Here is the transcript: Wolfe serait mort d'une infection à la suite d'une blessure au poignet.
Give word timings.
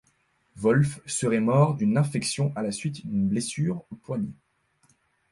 Wolfe 0.55 0.99
serait 1.05 1.39
mort 1.39 1.75
d'une 1.75 1.95
infection 1.95 2.51
à 2.55 2.63
la 2.63 2.71
suite 2.71 3.05
d'une 3.05 3.27
blessure 3.27 3.83
au 3.91 3.95
poignet. 3.97 4.33